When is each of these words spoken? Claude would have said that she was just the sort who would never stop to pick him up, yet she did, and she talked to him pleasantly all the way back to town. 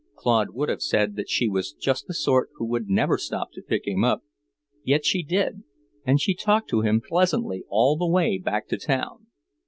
Claude 0.15 0.55
would 0.55 0.67
have 0.67 0.81
said 0.81 1.15
that 1.15 1.29
she 1.29 1.47
was 1.47 1.73
just 1.73 2.07
the 2.07 2.13
sort 2.15 2.49
who 2.55 2.65
would 2.65 2.89
never 2.89 3.19
stop 3.19 3.51
to 3.51 3.61
pick 3.61 3.85
him 3.87 4.03
up, 4.03 4.23
yet 4.83 5.05
she 5.05 5.21
did, 5.21 5.61
and 6.03 6.19
she 6.19 6.33
talked 6.33 6.71
to 6.71 6.81
him 6.81 6.99
pleasantly 6.99 7.63
all 7.69 7.95
the 7.95 8.07
way 8.09 8.39
back 8.39 8.67
to 8.67 8.77
town. 8.79 9.27